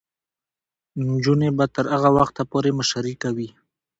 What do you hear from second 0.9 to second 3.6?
نجونې به تر هغه وخته پورې مشري کوي.